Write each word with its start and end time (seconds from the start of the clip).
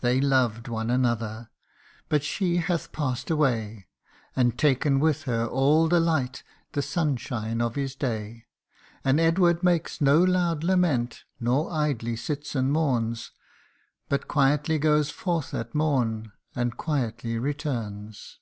They 0.00 0.22
loved 0.22 0.68
one 0.68 0.88
another! 0.88 1.50
but 2.08 2.24
she 2.24 2.56
hath 2.56 2.92
past 2.92 3.28
away, 3.28 3.88
And 4.34 4.58
taken 4.58 5.00
with 5.00 5.24
her 5.24 5.44
all 5.46 5.86
the 5.86 6.00
light, 6.00 6.42
the 6.72 6.80
sunshine 6.80 7.60
of 7.60 7.74
his 7.74 7.94
day; 7.94 8.46
And 9.04 9.20
Edward 9.20 9.62
makes 9.62 10.00
no 10.00 10.16
loud 10.24 10.64
lament, 10.64 11.24
nor 11.38 11.70
idly 11.70 12.16
sits 12.16 12.54
and 12.54 12.72
mourns, 12.72 13.32
But 14.08 14.28
quietly 14.28 14.78
goes 14.78 15.10
forth 15.10 15.52
at 15.52 15.74
morn, 15.74 16.32
and 16.54 16.78
quietly 16.78 17.38
returns. 17.38 18.38